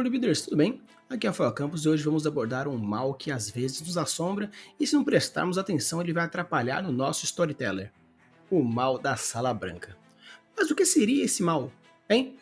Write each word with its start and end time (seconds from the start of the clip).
Alô, 0.00 0.08
Libiders, 0.08 0.40
tudo 0.40 0.56
bem? 0.56 0.80
Aqui 1.10 1.26
é 1.26 1.28
Rafael 1.28 1.52
Campos 1.52 1.84
e 1.84 1.88
hoje 1.90 2.02
vamos 2.02 2.26
abordar 2.26 2.66
um 2.66 2.78
mal 2.78 3.12
que 3.12 3.30
às 3.30 3.50
vezes 3.50 3.82
nos 3.82 3.98
assombra 3.98 4.50
e 4.80 4.86
se 4.86 4.94
não 4.94 5.04
prestarmos 5.04 5.58
atenção 5.58 6.00
ele 6.00 6.14
vai 6.14 6.24
atrapalhar 6.24 6.82
no 6.82 6.90
nosso 6.90 7.26
storyteller. 7.26 7.92
O 8.50 8.62
mal 8.62 8.96
da 8.96 9.14
sala 9.16 9.52
branca. 9.52 9.94
Mas 10.56 10.70
o 10.70 10.74
que 10.74 10.86
seria 10.86 11.22
esse 11.22 11.42
mal, 11.42 11.70
hein? 12.08 12.34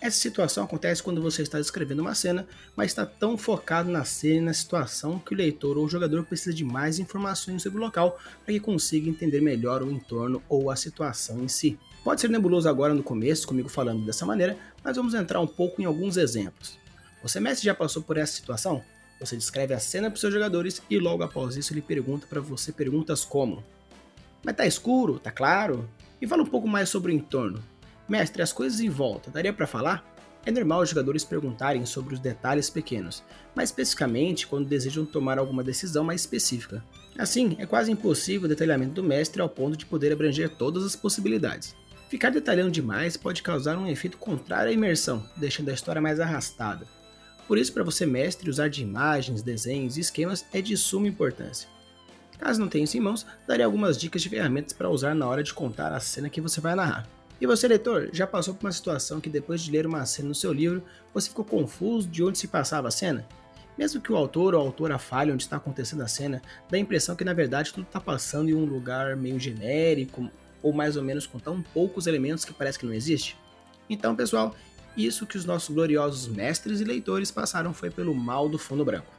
Essa 0.00 0.18
situação 0.18 0.64
acontece 0.64 1.00
quando 1.00 1.22
você 1.22 1.42
está 1.42 1.58
descrevendo 1.58 2.02
uma 2.02 2.12
cena, 2.12 2.44
mas 2.74 2.90
está 2.90 3.06
tão 3.06 3.38
focado 3.38 3.88
na 3.88 4.04
cena 4.04 4.38
e 4.38 4.40
na 4.40 4.52
situação 4.52 5.20
que 5.20 5.32
o 5.32 5.36
leitor 5.36 5.78
ou 5.78 5.84
o 5.84 5.88
jogador 5.88 6.24
precisa 6.24 6.52
de 6.52 6.64
mais 6.64 6.98
informações 6.98 7.62
sobre 7.62 7.78
o 7.78 7.82
local 7.82 8.18
para 8.44 8.52
que 8.52 8.58
consiga 8.58 9.08
entender 9.08 9.40
melhor 9.40 9.80
o 9.80 9.92
entorno 9.92 10.42
ou 10.48 10.72
a 10.72 10.76
situação 10.76 11.40
em 11.40 11.46
si. 11.46 11.78
Pode 12.02 12.20
ser 12.20 12.30
nebuloso 12.30 12.68
agora 12.68 12.92
no 12.92 13.02
começo, 13.04 13.46
comigo 13.46 13.68
falando 13.68 14.04
dessa 14.04 14.26
maneira, 14.26 14.58
mas 14.82 14.96
vamos 14.96 15.14
entrar 15.14 15.40
um 15.40 15.46
pouco 15.46 15.80
em 15.80 15.84
alguns 15.84 16.16
exemplos. 16.16 16.84
Você, 17.26 17.40
mestre, 17.40 17.66
já 17.66 17.74
passou 17.74 18.04
por 18.04 18.16
essa 18.16 18.32
situação? 18.32 18.84
Você 19.18 19.36
descreve 19.36 19.74
a 19.74 19.80
cena 19.80 20.08
para 20.08 20.20
seus 20.20 20.32
jogadores 20.32 20.80
e 20.88 20.96
logo 20.96 21.24
após 21.24 21.56
isso 21.56 21.72
ele 21.72 21.82
pergunta 21.82 22.24
para 22.24 22.40
você 22.40 22.70
perguntas 22.70 23.24
como: 23.24 23.64
Mas 24.44 24.54
tá 24.54 24.64
escuro? 24.64 25.18
Tá 25.18 25.32
claro? 25.32 25.90
E 26.22 26.26
fala 26.28 26.44
um 26.44 26.46
pouco 26.46 26.68
mais 26.68 26.88
sobre 26.88 27.10
o 27.10 27.14
entorno. 27.16 27.60
Mestre, 28.08 28.42
as 28.42 28.52
coisas 28.52 28.78
em 28.78 28.88
volta, 28.88 29.28
daria 29.28 29.52
para 29.52 29.66
falar? 29.66 30.06
É 30.44 30.52
normal 30.52 30.82
os 30.82 30.90
jogadores 30.90 31.24
perguntarem 31.24 31.84
sobre 31.84 32.14
os 32.14 32.20
detalhes 32.20 32.70
pequenos, 32.70 33.24
mais 33.56 33.70
especificamente 33.70 34.46
quando 34.46 34.68
desejam 34.68 35.04
tomar 35.04 35.36
alguma 35.36 35.64
decisão 35.64 36.04
mais 36.04 36.20
específica. 36.20 36.84
Assim, 37.18 37.56
é 37.58 37.66
quase 37.66 37.90
impossível 37.90 38.44
o 38.44 38.48
detalhamento 38.48 38.92
do 38.92 39.02
mestre 39.02 39.42
ao 39.42 39.48
ponto 39.48 39.76
de 39.76 39.84
poder 39.84 40.12
abranger 40.12 40.48
todas 40.50 40.84
as 40.84 40.94
possibilidades. 40.94 41.74
Ficar 42.08 42.30
detalhando 42.30 42.70
demais 42.70 43.16
pode 43.16 43.42
causar 43.42 43.76
um 43.76 43.88
efeito 43.88 44.16
contrário 44.16 44.70
à 44.70 44.72
imersão, 44.72 45.28
deixando 45.36 45.70
a 45.70 45.74
história 45.74 46.00
mais 46.00 46.20
arrastada. 46.20 46.86
Por 47.46 47.58
isso, 47.58 47.72
para 47.72 47.84
você 47.84 48.04
mestre, 48.04 48.50
usar 48.50 48.68
de 48.68 48.82
imagens, 48.82 49.42
desenhos 49.42 49.96
e 49.96 50.00
esquemas 50.00 50.44
é 50.52 50.60
de 50.60 50.76
suma 50.76 51.06
importância. 51.06 51.68
Caso 52.38 52.60
não 52.60 52.68
tenha 52.68 52.84
isso 52.84 52.96
em 52.96 53.00
mãos, 53.00 53.26
darei 53.46 53.64
algumas 53.64 53.96
dicas 53.96 54.20
de 54.20 54.28
ferramentas 54.28 54.72
para 54.72 54.90
usar 54.90 55.14
na 55.14 55.26
hora 55.26 55.42
de 55.42 55.54
contar 55.54 55.92
a 55.92 56.00
cena 56.00 56.28
que 56.28 56.40
você 56.40 56.60
vai 56.60 56.74
narrar. 56.74 57.08
E 57.40 57.46
você, 57.46 57.68
leitor, 57.68 58.10
já 58.12 58.26
passou 58.26 58.54
por 58.54 58.66
uma 58.66 58.72
situação 58.72 59.20
que 59.20 59.28
depois 59.28 59.60
de 59.60 59.70
ler 59.70 59.86
uma 59.86 60.04
cena 60.06 60.28
no 60.28 60.34
seu 60.34 60.52
livro, 60.52 60.82
você 61.14 61.28
ficou 61.28 61.44
confuso 61.44 62.08
de 62.08 62.22
onde 62.22 62.38
se 62.38 62.48
passava 62.48 62.88
a 62.88 62.90
cena? 62.90 63.26
Mesmo 63.76 64.00
que 64.00 64.10
o 64.10 64.16
autor 64.16 64.54
ou 64.54 64.60
a 64.60 64.64
autora 64.64 64.98
fale 64.98 65.30
onde 65.30 65.42
está 65.42 65.56
acontecendo 65.56 66.02
a 66.02 66.08
cena, 66.08 66.40
dá 66.70 66.78
a 66.78 66.80
impressão 66.80 67.14
que 67.14 67.24
na 67.24 67.34
verdade 67.34 67.72
tudo 67.72 67.86
está 67.86 68.00
passando 68.00 68.48
em 68.48 68.54
um 68.54 68.64
lugar 68.64 69.16
meio 69.16 69.38
genérico, 69.38 70.30
ou 70.62 70.72
mais 70.72 70.96
ou 70.96 71.02
menos 71.02 71.26
com 71.26 71.38
tão 71.38 71.62
poucos 71.62 72.06
elementos 72.06 72.44
que 72.44 72.54
parece 72.54 72.78
que 72.78 72.86
não 72.86 72.94
existe? 72.94 73.36
Então, 73.88 74.16
pessoal, 74.16 74.54
isso 74.96 75.26
que 75.26 75.36
os 75.36 75.44
nossos 75.44 75.74
gloriosos 75.74 76.26
mestres 76.28 76.80
e 76.80 76.84
leitores 76.84 77.30
passaram 77.30 77.74
foi 77.74 77.90
pelo 77.90 78.14
mal 78.14 78.48
do 78.48 78.58
fundo 78.58 78.84
branco. 78.84 79.12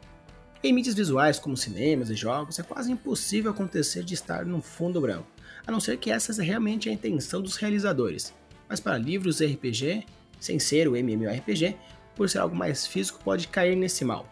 Em 0.63 0.73
mídias 0.73 0.95
visuais 0.95 1.37
como 1.37 1.55
cinemas 1.55 2.09
e 2.09 2.15
jogos, 2.15 2.57
é 2.57 2.63
quase 2.63 2.91
impossível 2.91 3.51
acontecer 3.51 4.03
de 4.03 4.15
estar 4.15 4.45
no 4.45 4.61
fundo 4.61 4.99
branco, 4.99 5.27
a 5.65 5.71
não 5.71 5.79
ser 5.79 5.97
que 5.97 6.09
essa 6.09 6.33
seja 6.33 6.47
realmente 6.47 6.89
a 6.89 6.91
intenção 6.91 7.41
dos 7.41 7.57
realizadores. 7.57 8.33
Mas 8.67 8.79
para 8.79 8.97
livros 8.97 9.39
RPG, 9.39 10.03
sem 10.39 10.57
ser 10.57 10.87
o 10.87 10.95
MMORPG, 10.95 11.75
por 12.15 12.27
ser 12.27 12.39
algo 12.39 12.55
mais 12.55 12.87
físico, 12.87 13.23
pode 13.23 13.47
cair 13.47 13.75
nesse 13.75 14.03
mal. 14.03 14.27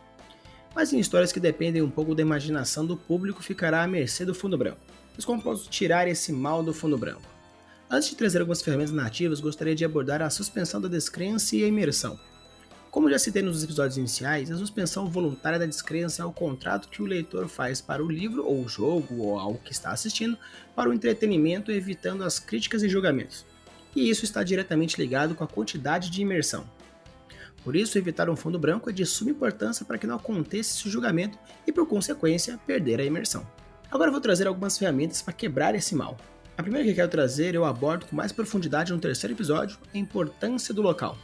Mas 0.74 0.92
em 0.92 1.00
histórias 1.00 1.32
que 1.32 1.40
dependem 1.40 1.82
um 1.82 1.90
pouco 1.90 2.16
da 2.16 2.22
imaginação 2.22 2.86
do 2.86 2.98
público, 2.98 3.44
ficará 3.44 3.84
à 3.84 3.88
mercê 3.88 4.26
do 4.26 4.34
fundo 4.34 4.58
branco. 4.58 4.80
Mas 5.16 5.24
como 5.24 5.42
posso 5.42 5.70
tirar 5.70 6.08
esse 6.08 6.34
mal 6.34 6.64
do 6.64 6.74
fundo 6.74 6.98
branco? 6.98 7.35
Antes 7.90 8.10
de 8.10 8.16
trazer 8.16 8.40
algumas 8.40 8.64
ferramentas 8.64 8.92
nativas, 8.92 9.40
gostaria 9.40 9.76
de 9.76 9.86
abordar 9.86 10.22
a 10.22 10.30
suspensão 10.30 10.82
da 10.82 10.88
descrença 10.88 11.56
e 11.56 11.64
a 11.64 11.68
imersão. 11.68 12.20
Como 12.90 13.10
já 13.12 13.20
citei 13.20 13.44
nos 13.44 13.64
episódios 13.64 13.98
iniciais, 13.98 14.50
a 14.50 14.58
suspensão 14.58 15.08
voluntária 15.08 15.60
da 15.60 15.68
descrença 15.68 16.24
é 16.24 16.26
o 16.26 16.32
contrato 16.32 16.90
que 16.90 17.04
o 17.04 17.06
leitor 17.06 17.48
faz 17.48 17.82
para 17.82 18.04
o 18.04 18.10
livro 18.10 18.44
ou 18.44 18.64
o 18.64 18.68
jogo 18.68 19.22
ou 19.22 19.38
algo 19.38 19.60
que 19.64 19.72
está 19.72 19.92
assistindo 19.92 20.36
para 20.76 20.90
o 20.90 20.94
entretenimento, 20.94 21.72
evitando 21.72 22.24
as 22.24 22.40
críticas 22.40 22.82
e 22.82 22.90
julgamentos. 22.90 23.46
E 23.96 24.10
isso 24.10 24.26
está 24.26 24.42
diretamente 24.44 25.00
ligado 25.00 25.36
com 25.36 25.44
a 25.44 25.48
quantidade 25.48 26.10
de 26.10 26.22
imersão. 26.22 26.68
Por 27.64 27.76
isso, 27.76 27.98
evitar 27.98 28.30
um 28.30 28.36
fundo 28.36 28.58
branco 28.58 28.90
é 28.90 28.94
de 28.94 29.06
suma 29.06 29.32
importância 29.32 29.86
para 29.86 29.98
que 29.98 30.08
não 30.08 30.16
aconteça 30.16 30.76
esse 30.76 30.90
julgamento 30.90 31.38
e, 31.68 31.72
por 31.72 31.86
consequência, 31.86 32.60
perder 32.66 33.00
a 33.00 33.06
imersão. 33.06 33.46
Agora 33.92 34.10
vou 34.10 34.22
trazer 34.22 34.48
algumas 34.48 34.78
ferramentas 34.78 35.22
para 35.22 35.34
quebrar 35.34 35.76
esse 35.76 35.94
mal. 35.94 36.18
A 36.58 36.64
primeira 36.64 36.88
que 36.88 36.94
quero 36.94 37.10
trazer 37.10 37.54
eu 37.54 37.66
abordo 37.66 38.06
com 38.06 38.16
mais 38.16 38.32
profundidade 38.32 38.94
no 38.94 39.00
terceiro 39.00 39.36
episódio, 39.36 39.78
a 39.94 39.98
importância 39.98 40.74
do 40.74 40.82
local. 40.82 41.18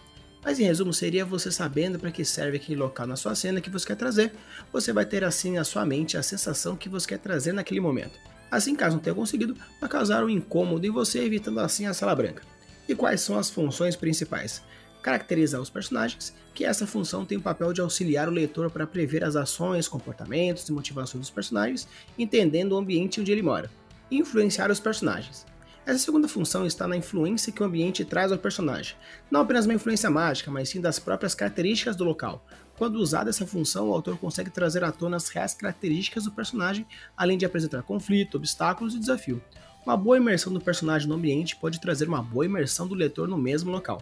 Mas 0.43 0.59
em 0.59 0.63
resumo, 0.63 0.93
seria 0.93 1.23
você 1.23 1.49
sabendo 1.49 1.97
para 1.97 2.11
que 2.11 2.25
serve 2.25 2.57
aquele 2.57 2.77
local 2.77 3.07
na 3.07 3.15
sua 3.15 3.33
cena 3.33 3.61
que 3.61 3.69
você 3.69 3.87
quer 3.87 3.95
trazer, 3.95 4.33
você 4.73 4.91
vai 4.91 5.05
ter 5.05 5.23
assim 5.23 5.53
na 5.53 5.63
sua 5.63 5.85
mente 5.85 6.17
a 6.17 6.23
sensação 6.23 6.75
que 6.75 6.89
você 6.89 7.07
quer 7.07 7.19
trazer 7.19 7.53
naquele 7.53 7.79
momento. 7.79 8.19
Assim, 8.49 8.75
caso 8.75 8.97
não 8.97 9.03
tenha 9.03 9.15
conseguido, 9.15 9.55
vai 9.79 9.89
causar 9.89 10.21
um 10.23 10.29
incômodo 10.29 10.85
em 10.85 10.89
você, 10.89 11.19
evitando 11.19 11.61
assim 11.61 11.85
a 11.85 11.93
sala 11.93 12.13
branca. 12.13 12.43
E 12.89 12.93
quais 12.93 13.21
são 13.21 13.37
as 13.37 13.49
funções 13.49 13.95
principais? 13.95 14.61
caracterizar 15.01 15.59
os 15.59 15.69
personagens, 15.69 16.33
que 16.53 16.63
essa 16.63 16.85
função 16.85 17.25
tem 17.25 17.37
o 17.37 17.41
papel 17.41 17.73
de 17.73 17.81
auxiliar 17.81 18.29
o 18.29 18.31
leitor 18.31 18.69
para 18.69 18.85
prever 18.85 19.23
as 19.23 19.35
ações, 19.35 19.87
comportamentos 19.87 20.69
e 20.69 20.71
motivações 20.71 21.21
dos 21.21 21.31
personagens, 21.31 21.87
entendendo 22.17 22.73
o 22.73 22.77
ambiente 22.77 23.19
onde 23.19 23.31
ele 23.31 23.41
mora, 23.41 23.69
influenciar 24.11 24.69
os 24.69 24.79
personagens. 24.79 25.45
Essa 25.83 25.97
segunda 25.97 26.27
função 26.27 26.65
está 26.65 26.87
na 26.87 26.95
influência 26.95 27.51
que 27.51 27.63
o 27.63 27.65
ambiente 27.65 28.05
traz 28.05 28.31
ao 28.31 28.37
personagem, 28.37 28.95
não 29.31 29.41
apenas 29.41 29.65
uma 29.65 29.73
influência 29.73 30.11
mágica, 30.11 30.51
mas 30.51 30.69
sim 30.69 30.79
das 30.79 30.99
próprias 30.99 31.33
características 31.33 31.95
do 31.95 32.03
local. 32.03 32.45
Quando 32.77 32.97
usada 32.97 33.29
essa 33.29 33.47
função, 33.47 33.89
o 33.89 33.93
autor 33.93 34.17
consegue 34.17 34.49
trazer 34.49 34.83
à 34.83 34.91
tona 34.91 35.17
as 35.17 35.29
reais 35.29 35.53
características 35.53 36.25
do 36.25 36.31
personagem, 36.31 36.85
além 37.17 37.37
de 37.37 37.45
apresentar 37.45 37.81
conflito, 37.81 38.37
obstáculos 38.37 38.93
e 38.93 38.99
desafio. 38.99 39.41
Uma 39.83 39.97
boa 39.97 40.17
imersão 40.17 40.53
do 40.53 40.61
personagem 40.61 41.07
no 41.07 41.15
ambiente 41.15 41.55
pode 41.55 41.81
trazer 41.81 42.07
uma 42.07 42.21
boa 42.21 42.45
imersão 42.45 42.87
do 42.87 42.93
leitor 42.93 43.27
no 43.27 43.37
mesmo 43.37 43.71
local. 43.71 44.01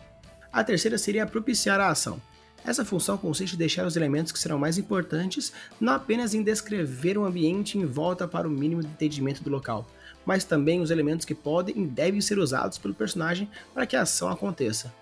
A 0.52 0.64
terceira 0.64 0.98
seria 0.98 1.26
propiciar 1.26 1.80
a 1.80 1.90
ação. 1.90 2.22
Essa 2.66 2.84
função 2.84 3.18
consiste 3.18 3.54
em 3.56 3.58
deixar 3.58 3.86
os 3.86 3.96
elementos 3.96 4.34
que 4.34 4.40
serão 4.40 4.60
mais 4.60 4.78
importantes 4.78 5.54
não 5.80 5.94
apenas 5.94 6.34
em 6.34 6.44
descrever 6.44 7.18
o 7.18 7.24
ambiente 7.24 7.78
em 7.78 7.86
volta 7.86 8.28
para 8.28 8.48
o 8.48 8.52
mínimo 8.52 8.82
de 8.82 8.88
entendimento 8.88 9.42
do 9.42 9.50
local, 9.50 9.88
mas 10.26 10.44
também 10.44 10.82
os 10.82 10.92
elementos 10.92 11.26
que 11.26 11.36
podem 11.36 11.84
e 11.84 11.88
devem 11.88 12.22
ser 12.22 12.38
usados 12.38 12.78
pelo 12.78 12.94
personagem 12.94 13.50
para 13.74 13.86
que 13.86 13.96
a 13.96 14.02
ação 14.02 14.30
aconteça. 14.30 14.94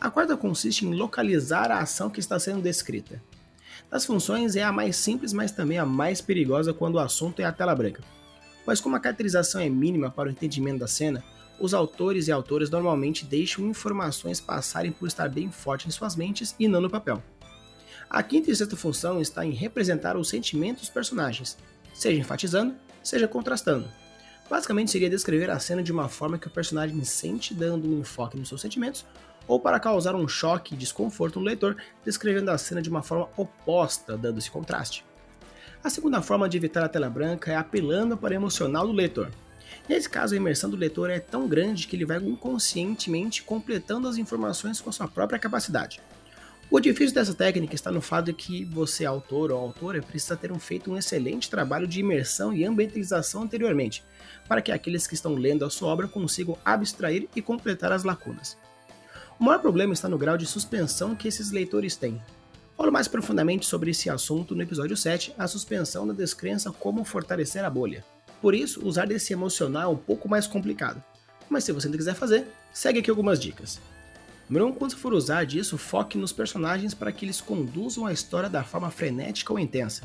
A 0.00 0.10
quarta 0.10 0.36
consiste 0.36 0.84
em 0.84 0.94
localizar 0.94 1.70
a 1.70 1.78
ação 1.78 2.10
que 2.10 2.20
está 2.20 2.38
sendo 2.38 2.62
descrita. 2.62 3.22
Das 3.90 4.04
funções 4.04 4.56
é 4.56 4.62
a 4.62 4.72
mais 4.72 4.96
simples, 4.96 5.32
mas 5.32 5.50
também 5.50 5.78
a 5.78 5.86
mais 5.86 6.20
perigosa 6.20 6.72
quando 6.72 6.94
o 6.94 7.00
assunto 7.00 7.40
é 7.40 7.44
a 7.44 7.52
tela 7.52 7.74
branca. 7.74 8.02
Mas 8.66 8.80
como 8.80 8.96
a 8.96 9.00
caracterização 9.00 9.60
é 9.60 9.68
mínima 9.68 10.10
para 10.10 10.28
o 10.28 10.32
entendimento 10.32 10.78
da 10.78 10.86
cena, 10.86 11.24
os 11.58 11.74
autores 11.74 12.28
e 12.28 12.32
autoras 12.32 12.70
normalmente 12.70 13.24
deixam 13.24 13.66
informações 13.66 14.40
passarem 14.40 14.92
por 14.92 15.06
estar 15.06 15.28
bem 15.28 15.50
forte 15.50 15.88
em 15.88 15.90
suas 15.90 16.16
mentes 16.16 16.54
e 16.58 16.68
não 16.68 16.80
no 16.80 16.88
papel. 16.88 17.22
A 18.08 18.22
quinta 18.22 18.50
e 18.50 18.56
sexta 18.56 18.76
função 18.76 19.20
está 19.20 19.44
em 19.44 19.52
representar 19.52 20.16
os 20.16 20.28
sentimentos 20.28 20.82
dos 20.82 20.90
personagens, 20.90 21.58
seja 21.92 22.20
enfatizando, 22.20 22.74
seja 23.02 23.28
contrastando. 23.28 23.88
Basicamente 24.50 24.90
seria 24.90 25.08
descrever 25.08 25.48
a 25.48 25.60
cena 25.60 25.80
de 25.80 25.92
uma 25.92 26.08
forma 26.08 26.36
que 26.36 26.48
o 26.48 26.50
personagem 26.50 27.04
sente 27.04 27.54
dando 27.54 27.88
um 27.88 28.00
enfoque 28.00 28.36
nos 28.36 28.48
seus 28.48 28.60
sentimentos, 28.60 29.06
ou 29.46 29.60
para 29.60 29.78
causar 29.78 30.16
um 30.16 30.26
choque 30.26 30.74
e 30.74 30.76
desconforto 30.76 31.38
no 31.38 31.46
leitor, 31.46 31.76
descrevendo 32.04 32.50
a 32.50 32.58
cena 32.58 32.82
de 32.82 32.90
uma 32.90 33.00
forma 33.00 33.28
oposta, 33.36 34.18
dando 34.18 34.38
esse 34.38 34.50
contraste. 34.50 35.04
A 35.84 35.88
segunda 35.88 36.20
forma 36.20 36.48
de 36.48 36.56
evitar 36.56 36.84
a 36.84 36.88
tela 36.88 37.08
branca 37.08 37.52
é 37.52 37.56
apelando 37.56 38.16
para 38.16 38.32
o 38.32 38.36
emocional 38.36 38.88
do 38.88 38.92
leitor. 38.92 39.30
Nesse 39.88 40.10
caso, 40.10 40.34
a 40.34 40.36
imersão 40.36 40.68
do 40.68 40.76
leitor 40.76 41.10
é 41.10 41.20
tão 41.20 41.46
grande 41.46 41.86
que 41.86 41.94
ele 41.94 42.04
vai 42.04 42.18
inconscientemente 42.18 43.44
completando 43.44 44.08
as 44.08 44.18
informações 44.18 44.80
com 44.80 44.90
sua 44.90 45.06
própria 45.06 45.38
capacidade. 45.38 46.00
O 46.72 46.78
difícil 46.78 47.12
dessa 47.12 47.34
técnica 47.34 47.74
está 47.74 47.90
no 47.90 48.00
fato 48.00 48.26
de 48.26 48.32
que 48.32 48.64
você, 48.64 49.04
autor 49.04 49.50
ou 49.50 49.58
autora, 49.58 50.00
precisa 50.00 50.36
ter 50.36 50.56
feito 50.60 50.88
um 50.88 50.96
excelente 50.96 51.50
trabalho 51.50 51.84
de 51.84 51.98
imersão 51.98 52.52
e 52.52 52.64
ambientalização 52.64 53.42
anteriormente, 53.42 54.04
para 54.46 54.62
que 54.62 54.70
aqueles 54.70 55.04
que 55.04 55.14
estão 55.14 55.34
lendo 55.34 55.64
a 55.64 55.70
sua 55.70 55.88
obra 55.88 56.06
consigam 56.06 56.56
abstrair 56.64 57.28
e 57.34 57.42
completar 57.42 57.90
as 57.90 58.04
lacunas. 58.04 58.56
O 59.36 59.42
maior 59.42 59.58
problema 59.58 59.92
está 59.92 60.08
no 60.08 60.16
grau 60.16 60.38
de 60.38 60.46
suspensão 60.46 61.16
que 61.16 61.26
esses 61.26 61.50
leitores 61.50 61.96
têm. 61.96 62.22
Falo 62.76 62.92
mais 62.92 63.08
profundamente 63.08 63.66
sobre 63.66 63.90
esse 63.90 64.08
assunto 64.08 64.54
no 64.54 64.62
episódio 64.62 64.96
7, 64.96 65.34
a 65.36 65.48
suspensão 65.48 66.06
da 66.06 66.12
descrença 66.12 66.70
como 66.70 67.04
fortalecer 67.04 67.64
a 67.64 67.70
bolha. 67.70 68.04
Por 68.40 68.54
isso, 68.54 68.86
usar 68.86 69.08
desse 69.08 69.32
emocional 69.32 69.90
é 69.90 69.94
um 69.94 69.98
pouco 69.98 70.28
mais 70.28 70.46
complicado. 70.46 71.02
Mas 71.48 71.64
se 71.64 71.72
você 71.72 71.88
não 71.88 71.96
quiser 71.96 72.14
fazer, 72.14 72.46
segue 72.72 73.00
aqui 73.00 73.10
algumas 73.10 73.40
dicas. 73.40 73.80
Número 74.50 74.66
1, 74.66 74.68
um, 74.68 74.72
quando 74.72 74.90
você 74.90 74.96
for 74.96 75.14
usar 75.14 75.46
disso, 75.46 75.78
foque 75.78 76.18
nos 76.18 76.32
personagens 76.32 76.92
para 76.92 77.12
que 77.12 77.24
eles 77.24 77.40
conduzam 77.40 78.04
a 78.04 78.12
história 78.12 78.50
da 78.50 78.64
forma 78.64 78.90
frenética 78.90 79.52
ou 79.52 79.60
intensa. 79.60 80.02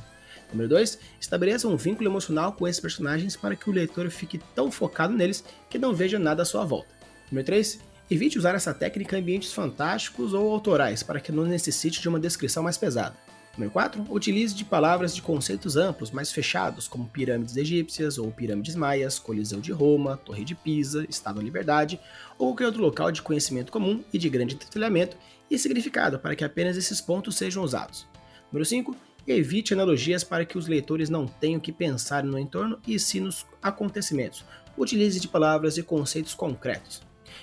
Número 0.52 0.70
2, 0.70 1.00
estabeleça 1.20 1.68
um 1.68 1.76
vínculo 1.76 2.08
emocional 2.08 2.54
com 2.54 2.68
esses 2.68 2.80
personagens 2.80 3.36
para 3.36 3.56
que 3.56 3.68
o 3.68 3.74
leitor 3.74 4.08
fique 4.12 4.38
tão 4.54 4.70
focado 4.70 5.16
neles 5.16 5.44
que 5.68 5.80
não 5.80 5.96
veja 5.96 6.20
nada 6.20 6.44
à 6.44 6.46
sua 6.46 6.64
volta. 6.64 6.90
Número 7.32 7.44
3, 7.44 7.80
Evite 8.08 8.38
usar 8.38 8.54
essa 8.54 8.72
técnica 8.72 9.18
em 9.18 9.22
ambientes 9.22 9.52
fantásticos 9.52 10.32
ou 10.32 10.52
autorais 10.52 11.02
para 11.02 11.20
que 11.20 11.32
não 11.32 11.44
necessite 11.46 12.00
de 12.00 12.08
uma 12.08 12.20
descrição 12.20 12.62
mais 12.62 12.78
pesada. 12.78 13.18
Número 13.58 13.72
4. 13.72 14.06
Utilize 14.10 14.54
de 14.54 14.66
palavras 14.66 15.16
de 15.16 15.22
conceitos 15.22 15.78
amplos, 15.78 16.12
mais 16.12 16.30
fechados, 16.30 16.90
como 16.90 17.08
pirâmides 17.08 17.56
egípcias 17.56 18.18
ou 18.18 18.30
pirâmides 18.30 18.76
maias, 18.76 19.18
Coliseu 19.18 19.62
de 19.62 19.72
Roma, 19.72 20.18
Torre 20.18 20.44
de 20.44 20.54
Pisa, 20.54 21.06
Estado 21.10 21.38
da 21.38 21.44
Liberdade 21.44 21.98
ou 22.38 22.50
qualquer 22.50 22.66
outro 22.66 22.82
local 22.82 23.12
de 23.14 23.22
conhecimento 23.22 23.72
comum 23.72 24.04
e 24.12 24.18
de 24.18 24.30
grande 24.30 24.56
detalhamento 24.56 25.16
e 25.50 25.58
significado 25.58 26.20
para 26.20 26.36
que 26.36 26.44
apenas 26.44 26.76
esses 26.76 27.00
pontos 27.00 27.38
sejam 27.38 27.64
usados. 27.64 28.06
Número 28.52 28.66
5. 28.66 28.94
Evite 29.26 29.74
analogias 29.74 30.24
para 30.24 30.46
que 30.46 30.58
os 30.58 30.68
leitores 30.68 31.10
não 31.10 31.26
tenham 31.26 31.60
que 31.60 31.72
pensar 31.72 32.26
no 32.26 32.38
entorno 32.38 32.78
e 32.86 33.00
sim 33.00 33.22
nos 33.22 33.46
acontecimentos. 33.64 34.44
Utilize 34.78 35.20
de 35.20 35.30
palavras 35.30 35.78
e 35.78 35.84
conceitos 35.84 36.34
concretos. 36.34 37.02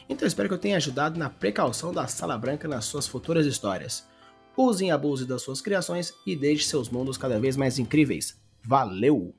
Então 0.08 0.28
espero 0.28 0.48
que 0.48 0.54
eu 0.54 0.58
tenha 0.58 0.76
ajudado 0.76 1.18
na 1.18 1.30
precaução 1.30 1.92
da 1.92 2.06
Sala 2.06 2.36
Branca 2.36 2.68
nas 2.68 2.84
suas 2.84 3.06
futuras 3.06 3.46
histórias. 3.46 4.11
Usem 4.56 4.88
e 4.88 4.90
abuse 4.90 5.24
das 5.24 5.42
suas 5.42 5.60
criações 5.60 6.12
e 6.26 6.36
deixe 6.36 6.66
seus 6.66 6.88
mundos 6.88 7.16
cada 7.16 7.40
vez 7.40 7.56
mais 7.56 7.78
incríveis. 7.78 8.36
Valeu! 8.62 9.34